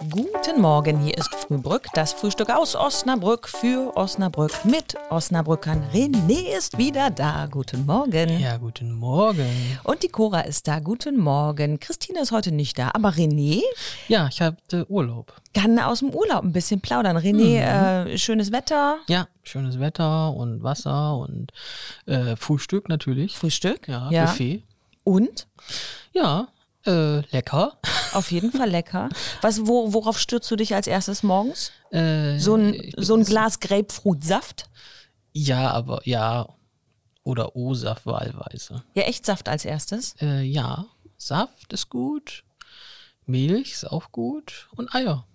Guten 0.00 0.60
Morgen, 0.60 1.00
hier 1.00 1.16
ist 1.16 1.34
Frühbrück, 1.34 1.86
das 1.94 2.12
Frühstück 2.12 2.50
aus 2.50 2.76
Osnabrück 2.76 3.48
für 3.48 3.96
Osnabrück 3.96 4.64
mit 4.66 4.94
Osnabrückern. 5.08 5.82
René 5.92 6.54
ist 6.56 6.76
wieder 6.76 7.08
da. 7.10 7.46
Guten 7.50 7.86
Morgen. 7.86 8.38
Ja, 8.38 8.58
guten 8.58 8.92
Morgen. 8.92 9.48
Und 9.84 10.02
die 10.02 10.08
Cora 10.08 10.40
ist 10.42 10.68
da. 10.68 10.80
Guten 10.80 11.16
Morgen. 11.16 11.80
Christine 11.80 12.20
ist 12.20 12.30
heute 12.30 12.52
nicht 12.52 12.78
da, 12.78 12.90
aber 12.92 13.08
René 13.10 13.62
Ja, 14.06 14.28
ich 14.30 14.42
hatte 14.42 14.84
Urlaub. 14.90 15.32
kann 15.54 15.78
aus 15.78 16.00
dem 16.00 16.10
Urlaub 16.10 16.44
ein 16.44 16.52
bisschen 16.52 16.80
plaudern. 16.82 17.16
René, 17.16 18.04
äh, 18.04 18.18
schönes 18.18 18.52
Wetter, 18.52 18.98
Ja, 19.08 19.28
schönes 19.44 19.80
Wetter 19.80 20.32
und 20.34 20.62
Wasser 20.62 21.16
und 21.16 21.52
äh, 22.04 22.36
Frühstück 22.36 22.90
natürlich. 22.90 23.34
Frühstück. 23.34 23.88
Ja, 23.88 24.10
ja. 24.10 24.26
Buffet. 24.26 24.62
Und? 25.04 25.46
Ja, 26.12 26.48
äh, 26.84 27.20
lecker. 27.30 27.78
Auf 28.16 28.30
jeden 28.30 28.50
Fall 28.50 28.70
lecker. 28.70 29.10
Was, 29.42 29.66
wo, 29.66 29.92
worauf 29.92 30.18
stürzt 30.18 30.50
du 30.50 30.56
dich 30.56 30.74
als 30.74 30.86
erstes 30.86 31.22
morgens? 31.22 31.70
Äh, 31.90 32.38
So 32.38 32.54
ein, 32.56 32.92
so 32.96 33.14
ein 33.14 33.24
Glas 33.24 33.60
Grapefruitsaft? 33.60 34.70
Ja, 35.32 35.70
aber 35.70 36.00
ja. 36.04 36.48
Oder 37.24 37.54
O-Saft 37.56 38.06
wahlweise. 38.06 38.84
Ja, 38.94 39.02
echt 39.02 39.26
Saft 39.26 39.48
als 39.48 39.64
erstes? 39.64 40.14
Äh, 40.22 40.42
ja, 40.42 40.86
Saft 41.18 41.72
ist 41.72 41.90
gut. 41.90 42.44
Milch 43.26 43.72
ist 43.72 43.84
auch 43.90 44.12
gut. 44.12 44.68
Und 44.76 44.94
Eier. 44.94 45.26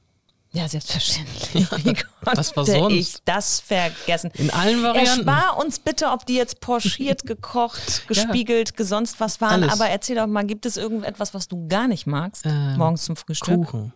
Ja, 0.53 0.67
selbstverständlich. 0.67 1.71
Wie 1.85 1.95
was 2.23 2.55
war 2.57 2.65
sonst? 2.65 2.93
ich 2.93 3.15
das 3.23 3.61
vergessen? 3.61 4.31
In 4.33 4.49
allen 4.49 4.83
Varianten. 4.83 5.27
Erspar 5.27 5.57
uns 5.57 5.79
bitte, 5.79 6.07
ob 6.09 6.25
die 6.25 6.35
jetzt 6.35 6.59
pochiert, 6.59 7.23
gekocht, 7.25 8.05
gespiegelt, 8.07 8.73
sonst 8.77 9.21
was 9.21 9.39
waren. 9.39 9.63
Alles. 9.63 9.71
Aber 9.73 9.87
erzähl 9.89 10.17
doch 10.17 10.27
mal, 10.27 10.45
gibt 10.45 10.65
es 10.65 10.75
irgendetwas, 10.75 11.33
was 11.33 11.47
du 11.47 11.67
gar 11.69 11.87
nicht 11.87 12.05
magst 12.05 12.45
Ähm, 12.45 12.77
morgens 12.77 13.05
zum 13.05 13.15
Frühstück? 13.15 13.55
Kuchen. 13.55 13.93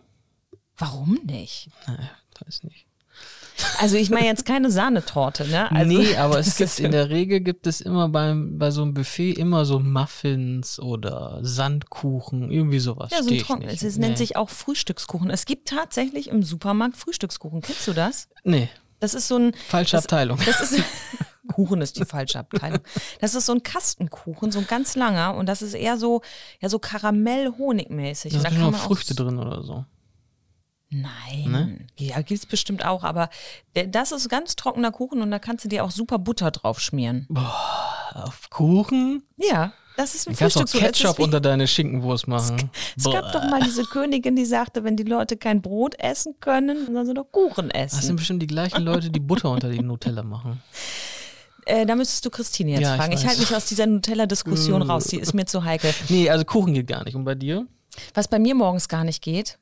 Warum 0.78 1.18
nicht? 1.24 1.68
Naja, 1.86 2.10
weiß 2.44 2.62
nicht. 2.62 2.86
Also 3.78 3.96
ich 3.96 4.10
meine 4.10 4.26
jetzt 4.26 4.44
keine 4.44 4.70
Sahnetorte, 4.70 5.46
ne? 5.48 5.70
Also, 5.70 5.98
nee, 5.98 6.16
aber 6.16 6.38
es 6.38 6.56
gibt 6.58 6.78
in 6.78 6.92
der 6.92 7.10
Regel 7.10 7.40
gibt 7.40 7.66
es 7.66 7.80
immer 7.80 8.08
beim, 8.08 8.58
bei 8.58 8.70
so 8.70 8.82
einem 8.82 8.94
Buffet 8.94 9.32
immer 9.32 9.64
so 9.64 9.78
Muffins 9.78 10.78
oder 10.78 11.38
Sandkuchen, 11.42 12.50
irgendwie 12.50 12.78
sowas. 12.78 13.10
Ja, 13.12 13.22
so 13.22 13.30
ein 13.30 13.38
Trocken. 13.38 13.62
Es 13.62 13.82
nee. 13.82 14.06
nennt 14.06 14.18
sich 14.18 14.36
auch 14.36 14.50
Frühstückskuchen. 14.50 15.30
Es 15.30 15.46
gibt 15.46 15.68
tatsächlich 15.68 16.28
im 16.28 16.42
Supermarkt 16.42 16.96
Frühstückskuchen. 16.96 17.60
Kennst 17.60 17.86
du 17.86 17.92
das? 17.92 18.28
Nee, 18.44 18.68
Das 19.00 19.14
ist 19.14 19.28
so 19.28 19.36
ein. 19.36 19.52
falsche 19.68 19.96
das, 19.96 20.04
Abteilung. 20.04 20.38
Das 20.44 20.60
ist. 20.60 20.82
Kuchen 21.48 21.80
ist 21.80 21.96
die 21.96 22.04
falsche 22.04 22.40
Abteilung. 22.40 22.80
Das 23.20 23.36
ist 23.36 23.46
so 23.46 23.52
ein 23.52 23.62
Kastenkuchen, 23.62 24.50
so 24.50 24.58
ein 24.58 24.66
ganz 24.66 24.96
langer 24.96 25.36
und 25.36 25.46
das 25.46 25.62
ist 25.62 25.74
eher 25.74 25.96
so, 25.96 26.22
ja, 26.60 26.68
so 26.68 26.80
Karamell-Honigmäßig. 26.80 28.32
Da 28.32 28.40
sind 28.40 28.58
noch 28.58 28.74
Früchte 28.74 29.14
drin 29.14 29.38
oder 29.38 29.62
so. 29.62 29.84
Nein. 30.88 31.50
Ne? 31.50 31.78
Ja, 31.98 32.20
gibt's 32.22 32.46
bestimmt 32.46 32.84
auch, 32.84 33.02
aber 33.02 33.28
der, 33.74 33.86
das 33.86 34.12
ist 34.12 34.28
ganz 34.28 34.54
trockener 34.56 34.92
Kuchen 34.92 35.20
und 35.20 35.30
da 35.30 35.38
kannst 35.38 35.64
du 35.64 35.68
dir 35.68 35.84
auch 35.84 35.90
super 35.90 36.18
Butter 36.18 36.50
drauf 36.50 36.80
schmieren. 36.80 37.26
Auf 38.14 38.48
Kuchen? 38.50 39.24
Ja, 39.36 39.72
das 39.96 40.14
ist 40.14 40.28
ein 40.28 40.34
Du 40.34 40.38
kannst. 40.38 40.56
Es 40.56 40.74
ist 40.74 40.80
Ketchup 40.80 41.18
unter 41.18 41.40
deine 41.40 41.66
Schinkenwurst 41.66 42.28
machen. 42.28 42.70
Es 42.96 43.04
gab 43.04 43.32
doch 43.32 43.42
mal 43.50 43.60
diese 43.62 43.84
Königin, 43.84 44.36
die 44.36 44.44
sagte, 44.44 44.84
wenn 44.84 44.96
die 44.96 45.02
Leute 45.02 45.36
kein 45.36 45.60
Brot 45.60 45.98
essen 45.98 46.34
können, 46.40 46.84
dann 46.86 46.94
sollen 46.94 47.06
sie 47.06 47.14
doch 47.14 47.30
Kuchen 47.32 47.70
Das 47.70 47.90
sind 47.92 48.00
essen. 48.00 48.16
bestimmt 48.16 48.42
die 48.42 48.46
gleichen 48.46 48.82
Leute, 48.82 49.10
die 49.10 49.20
Butter 49.20 49.50
unter 49.50 49.68
die 49.70 49.80
Nutella 49.80 50.22
machen. 50.22 50.62
Äh, 51.68 51.84
da 51.84 51.96
müsstest 51.96 52.24
du 52.24 52.30
Christine 52.30 52.70
jetzt 52.70 52.80
Ja, 52.82 52.92
ich 52.94 53.00
fragen. 53.00 53.12
Ich, 53.12 53.18
weiß. 53.24 53.26
halte 53.26 53.40
mich 53.40 53.56
aus 53.56 53.66
dieser 53.66 53.86
Nutella-Diskussion 53.86 54.82
raus, 54.82 55.06
die 55.06 55.18
ist 55.18 55.34
mir 55.34 55.46
zu 55.46 55.64
heikel. 55.64 55.92
Nee, 56.08 56.30
also 56.30 56.44
Kuchen 56.44 56.74
geht 56.74 56.86
gar 56.86 57.02
nicht. 57.02 57.16
Und 57.16 57.24
bei 57.24 57.34
dir? 57.34 57.66
Was 58.14 58.28
bei 58.28 58.38
mir 58.38 58.54
morgens 58.54 58.86
gar 58.88 59.02
nicht 59.02 59.20
geht, 59.20 59.58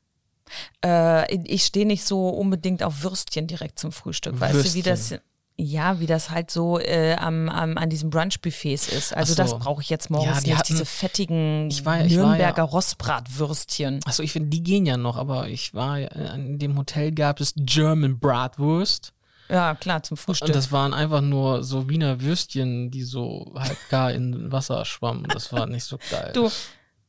äh, 0.85 1.35
ich 1.37 1.65
stehe 1.65 1.87
nicht 1.87 2.05
so 2.05 2.29
unbedingt 2.29 2.83
auf 2.83 3.03
Würstchen 3.03 3.47
direkt 3.47 3.79
zum 3.79 3.93
Frühstück. 3.93 4.39
Weißt 4.41 4.55
du, 4.55 4.75
wie 4.75 4.83
das, 4.83 5.11
Würstchen. 5.11 5.21
ja, 5.57 6.01
wie 6.01 6.07
das 6.07 6.31
halt 6.31 6.51
so 6.51 6.79
äh, 6.79 7.15
am, 7.15 7.49
am, 7.49 7.79
an 7.79 7.89
diesen 7.91 8.11
Brunch-Buffets 8.11 8.89
ist. 8.89 9.15
Also 9.17 9.35
so. 9.35 9.43
das 9.43 9.59
brauche 9.59 9.83
ich 9.83 9.91
jetzt 9.91 10.11
morgens 10.11 10.37
Ja, 10.37 10.41
die 10.43 10.51
nicht, 10.51 10.59
hatten- 10.59 10.73
diese 10.73 10.85
fettigen 10.87 11.69
Ich 11.71 11.85
war- 11.85 12.05
ich 12.05 12.13
Nürnberger 12.13 12.59
ja- 12.59 12.63
Rostbratwürstchen. 12.65 14.01
Achso, 14.05 14.23
ich 14.23 14.33
finde, 14.33 14.51
die 14.51 14.63
gehen 14.63 14.87
ja 14.87 14.97
noch, 14.97 15.17
aber 15.17 15.49
ich 15.49 15.75
war, 15.75 15.99
ja- 15.99 16.09
in 16.35 16.59
dem 16.59 16.77
Hotel 16.77 17.13
gab 17.13 17.41
es 17.41 17.55
German 17.57 18.19
Bratwurst. 18.19 19.13
Ja, 19.51 19.75
klar, 19.75 20.03
zum 20.03 20.17
Frühstück. 20.17 20.49
Und 20.49 20.57
das 20.57 20.73
waren 20.73 20.95
einfach 20.95 21.21
nur 21.21 21.63
so 21.65 21.91
Wiener 21.91 22.23
Würstchen, 22.23 22.91
die 22.91 23.03
so 23.03 23.53
halb 23.55 23.77
gar 23.91 24.11
in 24.11 24.51
Wasser 24.51 24.85
schwammen. 24.87 25.25
Das 25.29 25.53
war 25.53 25.67
nicht 25.67 25.85
so 25.85 25.99
geil. 26.11 26.31
du, 26.35 26.51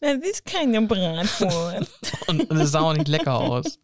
das 0.05 0.29
ist 0.29 0.45
keine 0.45 0.81
Bratwurst. 0.81 1.91
Und, 2.27 2.51
es 2.51 2.71
sah 2.71 2.81
auch 2.81 2.93
nicht 2.93 3.07
lecker 3.07 3.35
aus. 3.39 3.79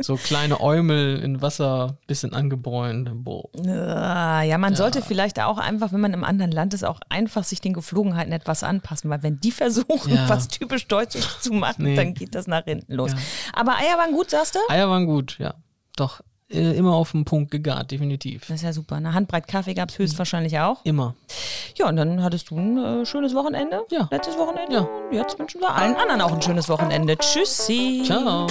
So 0.00 0.16
kleine 0.16 0.60
Äumel 0.60 1.18
in 1.22 1.42
Wasser, 1.42 1.98
bisschen 2.06 2.32
angebräunt. 2.32 3.10
Boah. 3.24 3.48
Ah, 3.66 4.42
ja, 4.42 4.56
man 4.58 4.74
sollte 4.74 5.02
vielleicht 5.02 5.40
auch 5.40 5.58
einfach, 5.58 5.92
wenn 5.92 6.00
man 6.00 6.14
im 6.14 6.24
anderen 6.24 6.52
Land 6.52 6.72
ist, 6.74 6.84
auch 6.84 7.00
einfach 7.10 7.44
sich 7.44 7.60
den 7.60 7.74
Geflogenheiten 7.74 8.32
etwas 8.32 8.62
anpassen, 8.62 9.10
weil 9.10 9.22
wenn 9.22 9.40
die 9.40 9.50
versuchen, 9.52 10.14
Ja. 10.14 10.28
was 10.28 10.48
typisch 10.48 10.86
Deutsches 10.86 11.40
zu 11.40 11.52
machen, 11.52 11.84
Nee. 11.84 11.96
dann 11.96 12.14
geht 12.14 12.34
das 12.34 12.46
nach 12.46 12.64
hinten 12.64 12.94
los. 12.94 13.12
Ja. 13.12 13.18
Aber 13.52 13.76
Eier 13.76 13.98
waren 13.98 14.12
gut, 14.12 14.30
sagst 14.30 14.54
du? 14.54 14.58
Eier 14.70 14.88
waren 14.88 15.04
gut, 15.06 15.36
ja. 15.38 15.54
Doch, 15.96 16.20
äh, 16.50 16.72
immer 16.76 16.94
auf 16.94 17.12
den 17.12 17.26
Punkt 17.26 17.50
gegart, 17.50 17.90
definitiv. 17.90 18.46
Das 18.48 18.56
ist 18.56 18.62
ja 18.62 18.72
super. 18.72 18.96
Eine 18.96 19.12
Handbreit 19.12 19.46
Kaffee 19.48 19.74
gab 19.74 19.90
es 19.90 19.98
höchstwahrscheinlich 19.98 20.58
auch. 20.60 20.82
Immer. 20.84 21.14
Ja, 21.78 21.88
und 21.88 21.96
dann 21.96 22.22
hattest 22.22 22.50
du 22.50 22.56
ein 22.56 22.76
äh, 22.76 23.06
schönes 23.06 23.34
Wochenende. 23.34 23.84
Ja. 23.90 24.08
Letztes 24.10 24.36
Wochenende. 24.36 24.74
Ja. 24.74 24.80
Und 24.80 25.12
jetzt 25.12 25.38
wünschen 25.38 25.60
wir 25.60 25.74
allen 25.74 25.94
anderen 25.94 26.20
auch 26.20 26.32
ein 26.32 26.42
schönes 26.42 26.68
Wochenende. 26.68 27.16
Tschüssi. 27.16 28.02
Ciao. 28.04 28.46